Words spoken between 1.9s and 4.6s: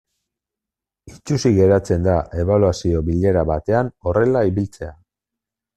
da ebaluazio bilera batean horrela